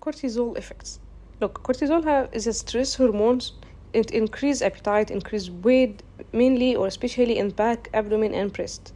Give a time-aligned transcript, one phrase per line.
[0.00, 1.00] cortisol effects.
[1.40, 3.40] Look cortisol have, is a stress hormone
[3.92, 8.92] it increases appetite increase weight mainly or especially in back abdomen and breast.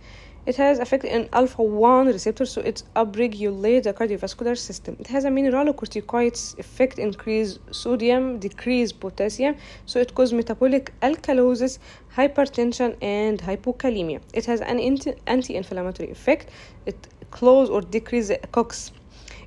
[0.46, 4.94] It has effect in alpha 1 receptor so it upregulates the cardiovascular system.
[5.00, 11.78] It has a mineralocorticoids effect increase sodium decrease potassium so it causes metabolic alkalosis
[12.14, 14.20] hypertension and hypokalemia.
[14.34, 14.78] It has an
[15.26, 16.50] anti-inflammatory effect.
[16.84, 18.92] It close or decrease the cox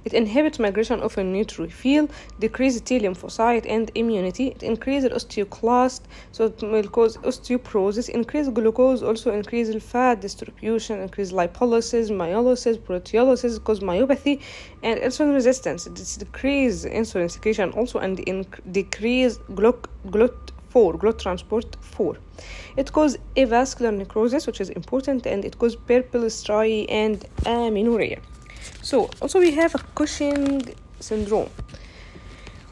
[0.08, 4.46] it inhibits migration of a neutrophil, decreases T lymphocyte and immunity.
[4.56, 8.08] It increases osteoclast, so it will cause osteoporosis.
[8.08, 14.36] Increase glucose, also increase fat distribution, increase lipolysis, myolysis, proteolysis, cause myopathy,
[14.82, 15.88] and insulin resistance.
[15.88, 18.16] It decreases insulin secretion also and
[18.72, 22.18] decrease glut glut 4 glut transport 4
[22.78, 26.28] it causes avascular necrosis which is important and it causes purple
[26.90, 28.20] and amenorrhea
[28.82, 30.62] so also we have a Cushing
[31.00, 31.50] syndrome.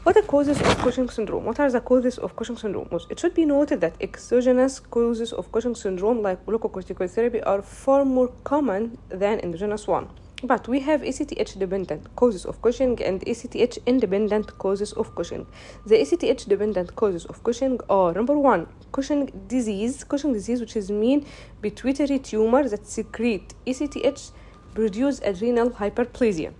[0.02, 1.44] What are the causes of Cushing syndrome?
[1.44, 2.88] What are the causes of Cushing syndrome?
[3.10, 8.04] It should be noted that exogenous causes of Cushing syndrome like glucocorticoid therapy are far
[8.04, 10.08] more common than endogenous one.
[10.44, 15.46] But we have ACTH dependent causes of Cushing and ACTH independent causes of Cushing.
[15.86, 20.90] The ACTH dependent causes of Cushing are number one, Cushing disease, Cushing disease, which is
[20.90, 21.26] mean
[21.62, 24.30] pituitary tumor that secrete ACTH
[24.76, 26.52] produce adrenal hyperplasia.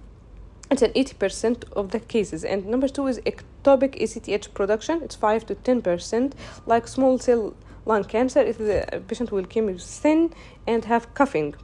[0.71, 2.45] It's in 80% of the cases.
[2.45, 5.03] And number two is ectopic ACTH production.
[5.03, 6.33] It's 5 to 10%,
[6.67, 10.33] like small cell lung cancer if the patient will come thin
[10.67, 11.55] and have coughing.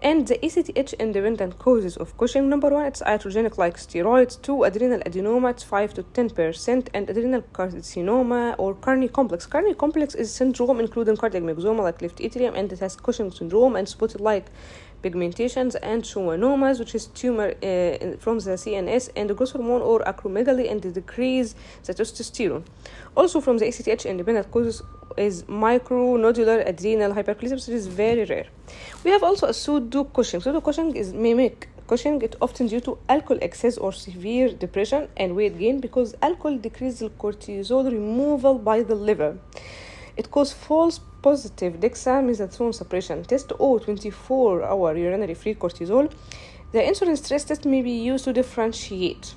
[0.00, 5.00] And the ACTH independent causes of Cushing number one, it's iatrogenic like steroids, two, adrenal
[5.00, 9.46] adenoma, it's 5 to 10%, and adrenal carcinoma or Carney complex.
[9.46, 13.76] Carney complex is syndrome including cardiac myxoma like left atrium, and it has Cushing syndrome
[13.76, 14.46] and spotted like
[15.04, 20.00] pigmentations and schwannomas, which is tumor uh, from the CNS, and the growth hormone or
[20.12, 22.64] acromegaly, and the decrease the testosterone.
[23.16, 24.82] Also, from the ACTH independent causes
[25.16, 28.46] is micronodular adrenal hyperplasia, which is very rare.
[29.04, 30.40] We have also a pseudo Cushing.
[30.40, 32.22] Pseudo Cushing is mimic Cushing.
[32.22, 37.00] It often due to alcohol excess or severe depression and weight gain because alcohol decreases
[37.00, 39.36] the cortisol removal by the liver.
[40.16, 46.12] It causes false positive dexamethasone suppression test or 24 hour urinary free cortisol.
[46.72, 49.34] The insulin stress test may be used to differentiate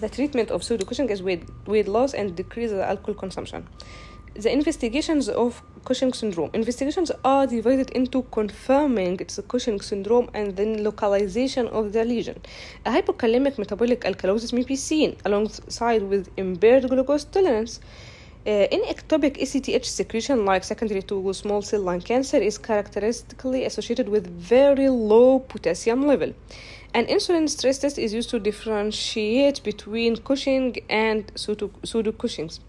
[0.00, 3.66] the treatment of pseudo Cushing is weight, weight loss and decrease the alcohol consumption.
[4.34, 6.50] The investigations of Cushing syndrome.
[6.54, 12.40] Investigations are divided into confirming it's a Cushing syndrome and then localization of the lesion.
[12.86, 17.80] A hypokalemic metabolic alkalosis may be seen alongside with impaired glucose tolerance.
[18.46, 24.08] Uh, in ectopic ACTH secretion, like secondary to small cell lung cancer, is characteristically associated
[24.08, 26.32] with very low potassium level.
[26.94, 32.60] An insulin stress test is used to differentiate between Cushing and pseudo, Cushing's.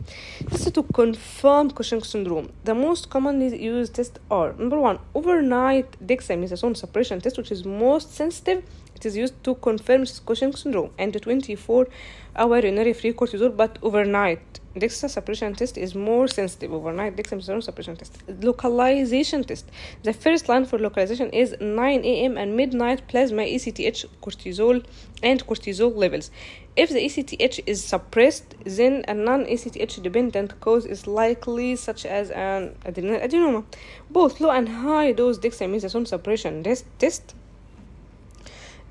[0.49, 2.51] This is to confirm Cushing syndrome.
[2.65, 8.13] The most commonly used tests are number one, overnight dexamethasone suppression test, which is most
[8.13, 8.61] sensitive.
[9.01, 11.87] It is used to confirm Cushing syndrome and the 24
[12.35, 17.97] hour urinary free cortisol, but overnight DEXA suppression test is more sensitive overnight dexamethasone suppression
[17.97, 18.21] test.
[18.43, 19.65] Localization test.
[20.03, 22.37] The first line for localization is 9 a.m.
[22.37, 24.85] and midnight plasma ACTH cortisol
[25.23, 26.29] and cortisol levels.
[26.75, 32.75] If the ACTH is suppressed, then a non-ACTH dependent cause is likely, such as an
[32.85, 33.65] adrenal adenoma.
[34.11, 37.33] Both low and high dose dexamethasone suppression test, test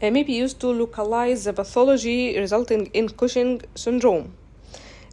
[0.02, 4.34] uh, may be used to localize the pathology resulting in Cushing syndrome.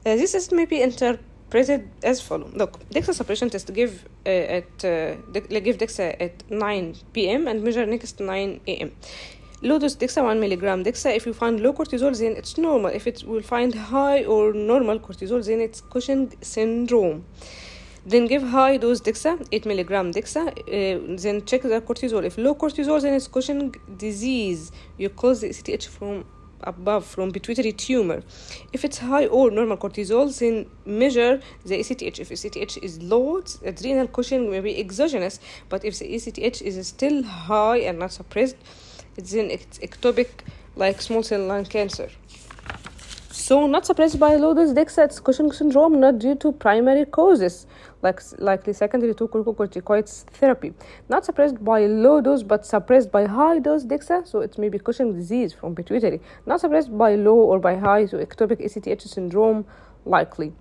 [0.06, 2.54] Uh, this is maybe interpreted as follows.
[2.54, 7.48] Look, DEXA suppression test give uh, at uh, give DEXA at 9 p.m.
[7.48, 8.92] and measure next 9 a.m.
[9.62, 11.16] Low dose DEXA 1 milligram DEXA.
[11.16, 12.92] If you find low cortisol, then it's normal.
[12.92, 17.26] If it will find high or normal cortisol, then it's Cushing syndrome.
[18.08, 20.48] Then give high dose DEXA, 8 milligram DEXA.
[20.48, 22.24] Uh, then check the cortisol.
[22.24, 24.72] If low cortisol, then it's Cushing disease.
[24.98, 26.24] You cause the ACTH from
[26.62, 28.24] above from pituitary tumor.
[28.72, 32.20] If it's high or normal cortisol, then measure the ACTH.
[32.22, 37.24] If ACTH is low, adrenal Cushing may be exogenous, but if the ACTH is still
[37.24, 38.56] high and not suppressed,
[39.16, 40.30] then it's ectopic
[40.78, 42.10] like small cell lung cancer.
[43.40, 47.68] So, not suppressed by low dose DEXA, Cushing syndrome, not due to primary causes
[48.02, 50.74] like likely secondary to glucocorticoids therapy.
[51.08, 54.24] Not suppressed by low dose, but suppressed by high dose DEXA, eh?
[54.26, 56.20] so it may be Cushing disease from pituitary.
[56.48, 59.66] Not suppressed by low or by high, so ectopic ACTH syndrome
[60.04, 60.52] likely.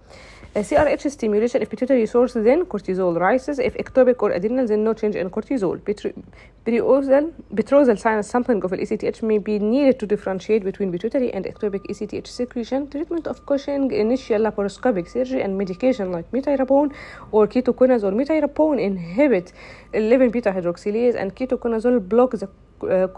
[0.56, 3.58] Uh, CRH stimulation, if pituitary source, then cortisol rises.
[3.58, 5.79] If ectopic or adrenal, then no change in cortisol.
[5.82, 11.82] Petrosal, petrosal sinus sampling of ACTH may be needed to differentiate between pituitary and ectopic
[11.91, 12.88] ACTH secretion.
[12.88, 16.91] Treatment of Cushing, initial laparoscopic surgery, and medication like metyrapone
[17.32, 18.14] or ketoconazole.
[18.14, 19.52] Metyrapone inhibit
[19.93, 22.49] 11 beta hydroxylase, and ketoconazole block the
[22.81, 23.09] uh,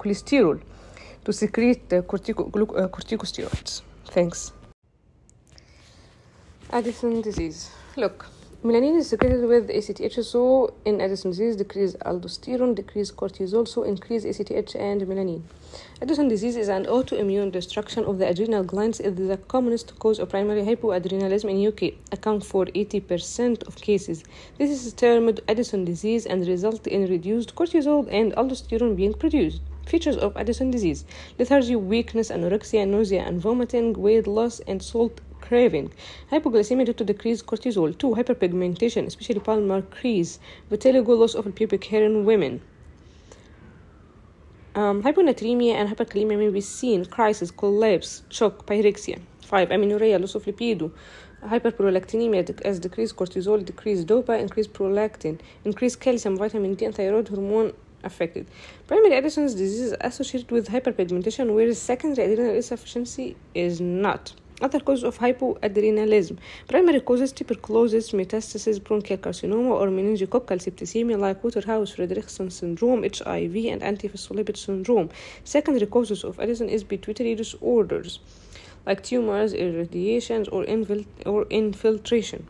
[0.00, 0.58] cholesterol
[1.26, 2.48] to secrete uh, cortico-
[2.82, 3.82] uh, corticosteroids.
[4.06, 4.52] Thanks.
[6.70, 7.70] Addison disease.
[7.96, 8.26] Look,
[8.62, 14.26] melanin is secreted with ACTH, so in Addison disease, decrease aldosterone, decrease cortisol, so increase
[14.26, 15.40] ACTH and melanin.
[16.02, 19.00] Addison disease is an autoimmune destruction of the adrenal glands.
[19.00, 24.22] It is the commonest cause of primary hypoadrenalism in UK, account for 80% of cases.
[24.58, 29.62] This is termed Addison disease and result in reduced cortisol and aldosterone being produced.
[29.86, 31.06] Features of Addison disease
[31.38, 35.92] lethargy, weakness, anorexia, nausea and vomiting, weight loss, and salt craving.
[36.30, 37.96] Hypoglycemia due to decreased cortisol.
[37.96, 38.14] 2.
[38.14, 40.38] Hyperpigmentation, especially palmar crease.
[40.70, 42.60] Vitiligo, loss of pubic hair in women.
[44.74, 47.04] Um, hyponatremia and hyperkalemia may be seen.
[47.04, 49.20] Crisis, collapse, shock, pyrexia.
[49.42, 49.70] 5.
[49.70, 50.92] Amenorrhea, loss of libido.
[51.42, 57.72] Hyperprolactinemia as decreased cortisol, decreased dopa, increased prolactin, increased calcium, vitamin D, and thyroid hormone
[58.04, 58.46] affected.
[58.86, 64.32] Primary Addison's disease is associated with hyperpigmentation, whereas secondary adrenal insufficiency is not.
[64.60, 66.36] Other causes of hypoadrenalism.
[66.66, 74.56] Primary causes tuberculosis, metastasis, bronchial carcinoma, or meningococcal septicemia like Waterhouse-Friderichsen syndrome, HIV, and antiphospholipid
[74.56, 75.10] syndrome.
[75.44, 78.18] Secondary causes of Addison is pituitary disorders
[78.86, 82.48] like tumors, irradiations, or, infil- or infiltration.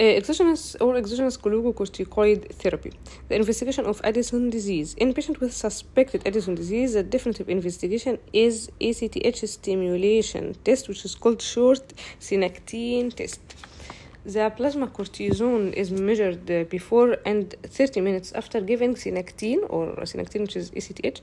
[0.00, 2.90] Uh, exogenous or exogenous glucocorticoid therapy.
[3.28, 4.94] The investigation of Addison disease.
[4.94, 11.14] In patients with suspected Addison disease, the definitive investigation is ACTH stimulation test, which is
[11.14, 13.40] called short Synacthen test.
[14.24, 20.42] The plasma cortisone is measured uh, before and 30 minutes after giving Synacthen or Synacthen,
[20.42, 21.22] which is ACTH,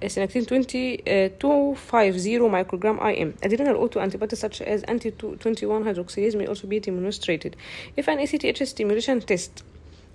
[0.00, 3.34] uh, Synacthen 20 uh, 250 microgram IM.
[3.42, 7.56] Adrenal autoantibodies such as anti 21 hydroxylase may also be demonstrated.
[7.96, 9.64] If an ACTH stimulation test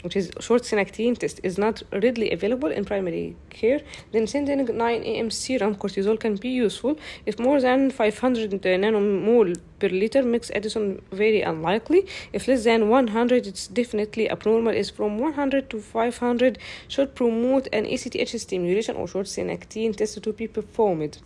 [0.03, 3.81] which is short Synacthen test is not readily available in primary care,
[4.12, 6.98] then sending 9 am serum cortisol can be useful.
[7.25, 12.06] If more than 500 uh, nanomole per liter makes Addison very unlikely.
[12.33, 14.74] If less than 100, it's definitely abnormal.
[14.74, 16.57] Is from 100 to 500
[16.88, 21.18] should promote an ACTH stimulation or short Synacthen test to be performed.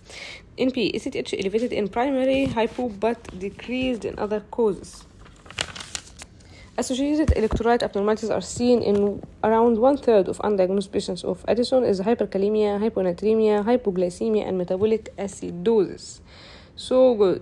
[0.58, 5.06] NP ACTH elevated in primary hypo but decreased in other causes.
[6.78, 12.02] Associated electrolyte abnormalities are seen in around one third of undiagnosed patients of Addison is
[12.02, 16.20] hyperkalemia, hyponatremia, hypoglycemia, and metabolic acidosis.
[16.76, 17.38] So uh,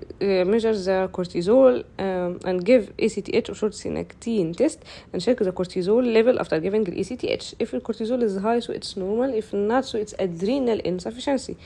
[0.45, 6.13] measure the cortisol um, and give ACTH or short Synacthen test and check the cortisol
[6.13, 7.55] level after giving the ACTH.
[7.57, 9.33] If the cortisol is high, so it's normal.
[9.33, 11.57] If not, so it's adrenal insufficiency.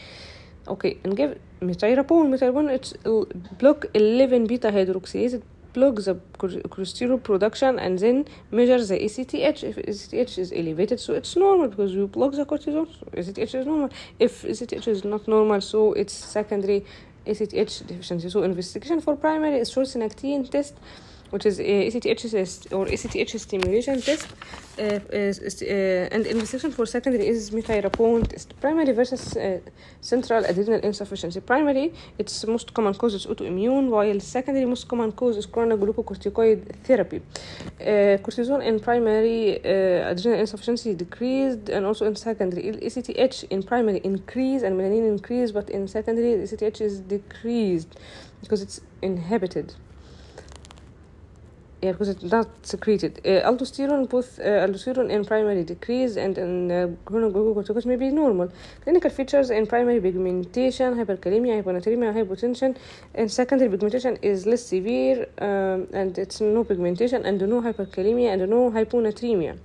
[0.70, 2.30] Okay, and give metyrapone.
[2.30, 2.94] Metyrapone it's
[3.58, 5.42] block 11 beta hydroxylase
[5.78, 6.16] block the
[6.74, 9.64] cholesterol production and then measure the ACTH.
[9.72, 12.88] If ACTH is elevated, so it's normal because you block the cortisol.
[13.00, 13.90] So ACTH is normal.
[14.20, 16.80] If ACTH is not normal, so it's secondary
[17.28, 18.30] ACTH deficiency.
[18.30, 20.76] So investigation for primary is short Synacthen test
[21.32, 24.28] which is ACTH or ACTH stimulation test,
[24.80, 28.54] uh, is, uh, and investigation for secondary is metyrapone test.
[28.62, 29.60] Primary versus uh,
[30.02, 31.40] central adrenal insufficiency.
[31.40, 36.60] Primary, its most common cause is autoimmune, while secondary most common cause is chronic glucocorticoid
[36.84, 37.22] therapy.
[38.24, 39.56] cortisol in primary
[40.12, 42.70] adrenal insufficiency decreased, and also in secondary.
[42.70, 48.00] ACTH in primary increase and melanin increase, but in secondary, ACTH is decreased
[48.42, 49.74] because it's inhibited
[51.82, 53.22] yeah, because it's not secreted.
[53.24, 58.52] Uh, aldosterone, both uh, aldosterone in primary decrease and in uh, glucocorticoids may be normal.
[58.82, 62.76] Clinical features in primary pigmentation, hyperkalemia, hyponatremia, hypotension.
[63.14, 68.50] and secondary pigmentation is less severe um, and it's no pigmentation and no hyperkalemia and
[68.50, 69.58] no hyponatremia.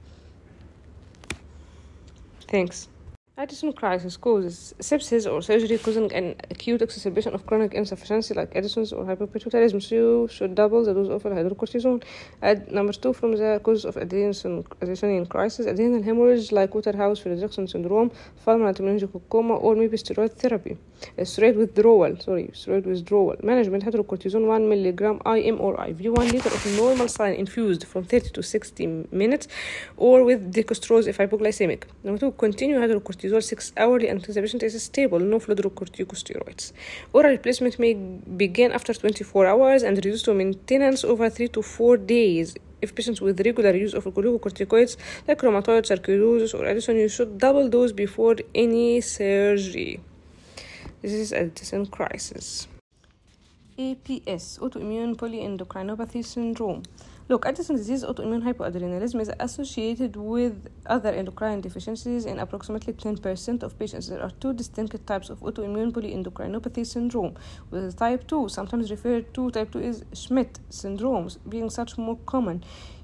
[2.48, 2.88] Thanks.
[3.34, 8.92] Addison crisis causes sepsis or surgery causing an acute exacerbation of chronic insufficiency like Addison's
[8.92, 9.82] or hypopituitarism.
[9.82, 12.02] So you should double the dose of hydrocortisone.
[12.42, 17.70] Add number two from the causes of Addison, Addisonian crisis, adrenal hemorrhage like Waterhouse Friderichsen
[17.70, 18.10] syndrome,
[18.44, 20.76] fulminant meningococcemia, or maybe steroid therapy.
[21.18, 23.36] Steroid withdrawal sorry steroid withdrawal.
[23.42, 28.30] Management hydrocortisone 1 milligram IM or IV 1 liter of normal saline infused from 30
[28.30, 29.48] to 60 minutes
[29.96, 31.84] or with dextrose if hypoglycemic.
[32.04, 36.72] Number 2 continue hydrocortisone 6 hourly until the patient is stable no fluorocorticosteroids
[37.12, 41.96] oral replacement may begin after 24 hours and reduce to maintenance over 3 to 4
[41.96, 42.54] days.
[42.80, 44.96] If patients with regular use of glucocorticoids
[45.28, 50.00] like rheumatoid sarcoidosis or Addison, you should double dose before any surgery.
[51.02, 52.68] This is a Addison crisis.
[53.76, 56.84] APS, autoimmune polyendocrinopathy syndrome.
[57.28, 63.76] Look, Addison disease autoimmune hypoadrenalism is associated with other endocrine deficiencies in approximately 10% of
[63.76, 64.10] patients.
[64.10, 67.36] There are two distinct types of autoimmune polyendocrinopathy syndrome.
[67.72, 72.62] With type 2, sometimes referred to type 2 is Schmidt syndrome, being such more common.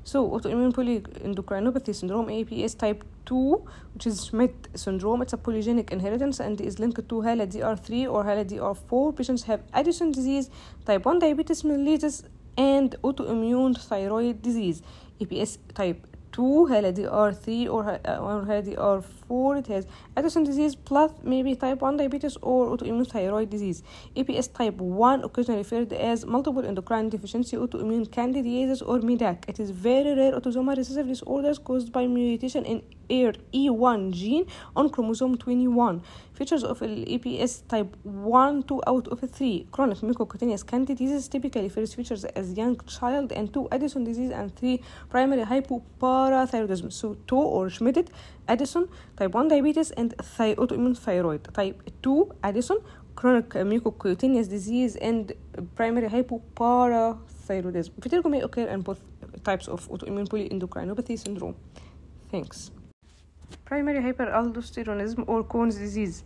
[0.08, 3.62] So, autoimmune polyendocrinopathy syndrome, APS type 2,
[3.92, 8.24] which is Schmidt syndrome, it's a polygenic inheritance and is linked to HALA DR3 or
[8.24, 9.14] HALA DR4.
[9.14, 10.48] Patients have Addison disease,
[10.86, 12.22] type 1 diabetes mellitus,
[12.56, 14.80] and autoimmune thyroid disease
[15.20, 16.06] APS type
[16.38, 21.80] 2 HALA DR3 or, uh, or HALA DR4 it has Addison disease plus maybe type
[21.80, 23.82] 1 diabetes or autoimmune thyroid disease
[24.16, 29.72] APS type 1 occasionally referred as multiple endocrine deficiency autoimmune candidiasis or MEDAC it is
[29.72, 36.02] very rare autosomal recessive disorders caused by mutation in E1 gene on chromosome 21
[36.34, 42.24] features of APS type 1 2 out of 3 chronic mucocutaneous candidiasis typically first features
[42.24, 45.42] as young child and 2 Addison disease and 3 primary
[46.28, 48.10] hypoparathyroidism so 2 or Schmidt
[48.46, 52.78] Addison type 1 diabetes and thi- autoimmune thyroid type 2 Addison
[53.14, 55.32] chronic mucocutaneous disease and
[55.74, 57.90] primary hypoparathyroidism.
[58.00, 59.00] Vitiligo may occur in both
[59.42, 61.56] types of autoimmune polyendocrinopathy syndrome.
[62.30, 62.70] Thanks.
[63.64, 66.24] Primary hyperaldosteronism or Conn's disease.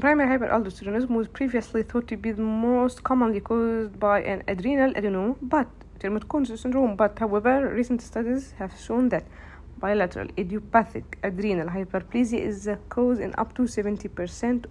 [0.00, 5.36] Primary hyperaldosteronism was previously thought to be the most commonly caused by an adrenal adenoma,
[5.40, 5.66] but
[5.98, 6.96] termed Crohn's syndrome.
[6.96, 9.24] But however, recent studies have shown that
[9.78, 14.66] bilateral idiopathic adrenal hyperplasia is the cause in up to 70%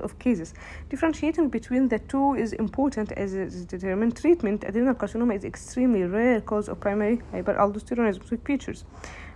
[0.00, 0.54] of cases.
[0.88, 4.64] Differentiating between the two is important as it determines treatment.
[4.64, 8.84] Adrenal carcinoma is extremely rare cause of primary hyperaldosteronism with features.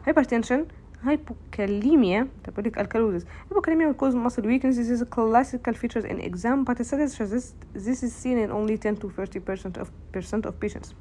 [0.06, 0.68] Hypertension,
[1.04, 3.24] hypokalemia, metabolic alkalosis.
[3.50, 4.76] Hypokalemia will cause muscle weakness.
[4.76, 8.78] This is a classical features in exam, but studies suggest this is seen in only
[8.78, 10.94] 10 to 30 percent of percent of patients.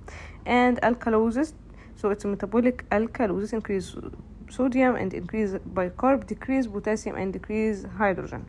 [0.46, 1.54] And alkalosis,
[1.96, 3.96] so it's a metabolic alkalosis, increase
[4.50, 8.46] sodium and increase bicarb, decrease potassium and decrease hydrogen.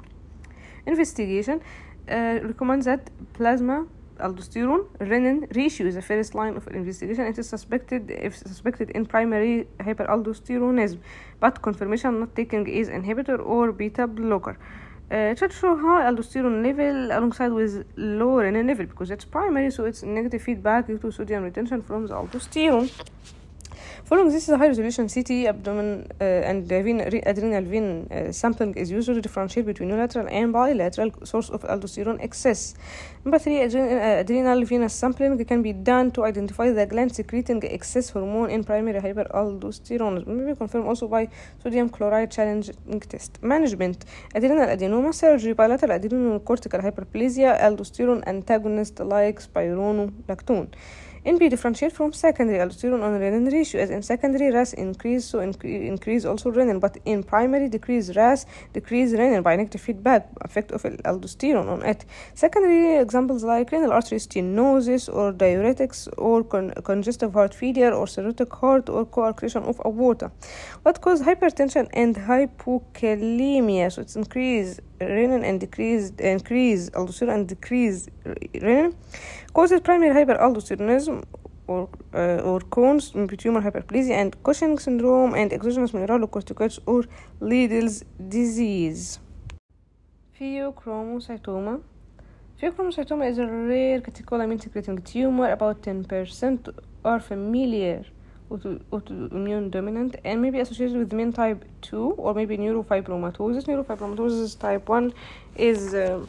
[0.87, 1.61] Investigation
[2.11, 3.87] uh, recommends that plasma
[4.19, 7.27] aldosterone renin ratio is the first line of investigation.
[7.27, 10.99] It is suspected if suspected in primary hyperaldosteronism
[11.41, 14.57] but confirmation not taking ACE inhibitor or beta blocker.
[15.13, 19.71] Uh, it should show high aldosterone level alongside with low renin level because it's primary
[19.71, 22.91] so it's negative feedback due to sodium retention from the aldosterone
[24.07, 28.91] Following this, a high resolution CT abdomen uh, and vein, adrenal vein uh, sampling is
[28.91, 32.75] used to differentiate between unilateral and bilateral source of aldosterone excess.
[33.25, 37.65] Number three, adren uh, adrenal venous sampling can be done to identify the gland secreting
[37.65, 40.27] excess hormone in primary hyperaldosteronism.
[40.27, 41.31] Maybe confirmed also by
[41.63, 43.43] sodium chloride challenging test.
[43.43, 50.69] Management: adrenal adenoma surgery, bilateral adrenal cortical hyperplasia, aldosterone antagonist like spironolactone.
[51.25, 56.27] NP differentiate from secondary aldosterone on renin ratio as in secondary RAS increase so increase
[56.27, 61.69] also renin but in primary decrease RAS decrease renin by negative feedback effect of aldosterone
[61.69, 62.05] on it.
[62.35, 68.53] Secondary examples like renal artery stenosis or diuretics or con congestive heart failure or cirrhotic
[68.61, 70.31] heart or coarctation of aorta
[70.83, 73.91] what cause hypertension and hypokalemia?
[73.91, 78.09] So it's increase renin and decreased increase aldosterone and decrease
[78.55, 78.95] renin
[79.53, 81.25] causes primary hyperaldosteronism
[81.67, 87.05] or uh, or Conn's tumor hyperplasia and Cushing syndrome and exogenous mineralocorticoids or
[87.41, 89.19] Liddle's disease.
[90.39, 91.81] Pheochromocytoma.
[92.61, 95.51] Pheochromocytoma is a rare catecholamine secreting tumor.
[95.51, 96.69] About 10%
[97.05, 98.05] are familiar
[98.51, 103.65] autoimmune dominant and maybe associated with MEN type 2 or maybe neurofibromatosis.
[103.65, 105.13] Neurofibromatosis type 1
[105.57, 106.25] is uh,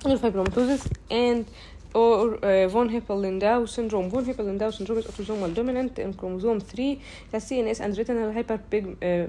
[0.00, 1.46] neurofibromatosis and
[1.94, 4.10] or uh, von Hippel-Lindau syndrome.
[4.10, 6.92] Von Hippel-Lindau syndrome is autosomal dominant in chromosome 3.
[6.92, 7.00] It
[7.32, 9.28] has CNS and retinal hyperpig, uh,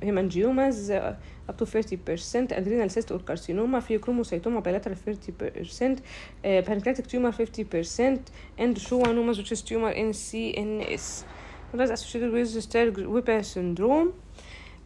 [0.00, 1.14] hemangiomas uh,
[1.46, 8.20] up to 30%, adrenal cyst or carcinoma, pheochromocytoma bilateral 30%, uh, pancreatic tumor 50%,
[8.56, 11.24] and schwannomas which is tumor in CNS.
[11.74, 14.14] That is associated with Sturge-Weber syndrome.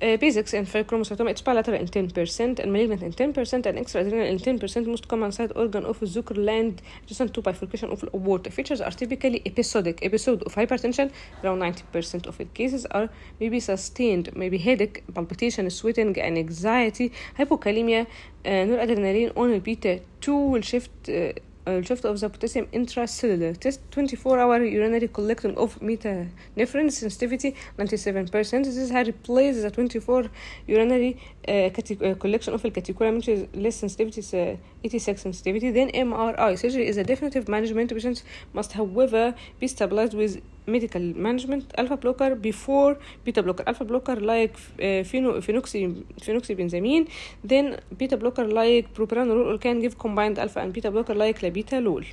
[0.00, 4.38] Uh, basics in pheochromocytoma, it's bilateral in 10% and malignant in 10% and extraadrenal in
[4.38, 8.48] 10% most common side organ of Zuckerkandl adjacent to bifurcation of aorta.
[8.48, 9.98] Features are typically episodic.
[10.02, 11.10] Episode of hypertension,
[11.42, 13.08] around 90% of its cases are
[13.40, 18.06] maybe sustained, maybe headache, palpitation, sweating, and anxiety, hypokalemia,
[18.46, 21.32] uh, noradrenaline on beta 2 will shift uh,
[21.67, 28.65] uh, shift of the potassium intracellular test 24 hour urinary collecting of metanephrine sensitivity 97%
[28.65, 30.25] this has replaced the 24
[30.67, 31.17] urinary
[31.47, 35.90] uh, cate- uh, collection of الكاتيكولا which is less sensitivity is, uh, 86 sensitivity then
[35.90, 41.96] MRI surgery is a definitive management patients must however be stabilized with medical management alpha
[41.96, 47.08] blocker before beta blocker alpha blocker like uh, pheno- phenoxy phenoxybenzamine
[47.42, 52.04] then beta blocker like propranolol or can give combined alpha and beta blocker like labetalol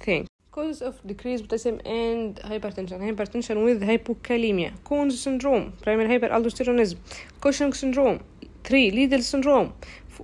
[0.00, 3.00] thank Causes of decreased potassium and hypertension.
[3.00, 4.72] Hypertension with hypokalemia.
[4.84, 5.72] Conn's syndrome.
[5.80, 6.98] Primary hyperaldosteronism.
[7.40, 8.20] Cushing syndrome.
[8.62, 8.90] 3.
[8.90, 9.72] Liddle syndrome.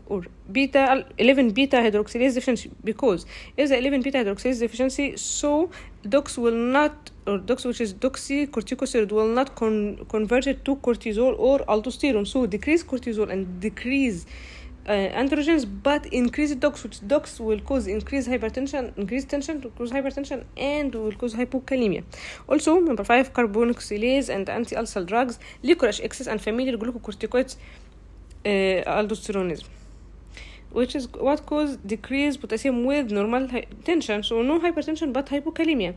[0.06, 3.26] Or beta 11 beta hydroxylase deficiency because
[3.56, 5.70] if the 11 beta hydroxylase deficiency so
[6.08, 11.34] dox will not or dox which is doxycorticosteroid will not con- convert it to cortisol
[11.38, 12.26] or aldosterone.
[12.26, 14.26] So decrease cortisol and decrease
[14.86, 19.90] uh, androgens but increase dox which dox will cause increased hypertension increased tension to cause
[19.90, 22.02] hypertension and will cause hypokalemia.
[22.48, 27.56] Also number five carbenoxolone and anti-ulcer drugs licorice excess and familiar glucocorticoids
[28.46, 29.68] uh, aldosteronism
[30.70, 33.48] which is what cause decreased potassium with normal
[33.84, 35.94] tension so no hypertension but hypokalemia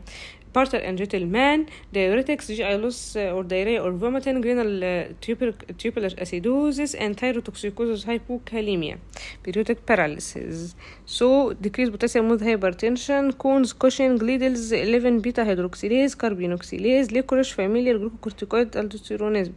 [0.52, 6.94] Bartter and Gitelman, diuretics, GI loss uh, or diarrhea or vomiting, renal uh, tubular, acidosis,
[6.98, 8.98] and thyrotoxicosis, hypokalemia,
[9.42, 10.74] periodic paralysis.
[11.06, 18.72] So, decreased potassium with hypertension, Conn's, Cushing, Liddle's, 11 beta hydroxylase, carbenoxolone, licorice, familiar glucocorticoid,
[18.72, 19.54] aldosteronism.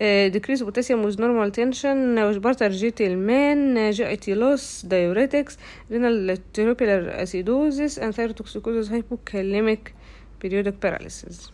[0.00, 5.56] Uh, decrease potassium with normal tension, uh, Barter Gentleman, uh, GIT loss, diuretics,
[5.88, 9.92] renal tubular acidosis, and thyrotoxicosis, hypokalemic
[10.40, 11.48] periodic paralysis